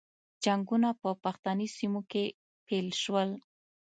جنګونه 0.43 0.89
په 1.01 1.09
پښتني 1.23 1.67
سیمو 1.77 2.01
کې 2.11 2.23
پیل 2.67 2.87
شول. 3.01 3.29